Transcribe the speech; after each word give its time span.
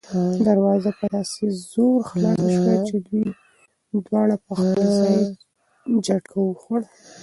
دروازه 0.47 0.91
په 0.99 1.05
داسې 1.15 1.43
زور 1.71 1.99
خلاصه 2.09 2.47
شوه 2.55 2.75
چې 2.89 2.95
دوی 3.07 3.25
دواړه 4.05 4.35
په 4.45 4.51
خپل 4.59 4.83
ځای 5.01 5.17
جټکه 6.05 6.37
وخوړه. 6.41 6.87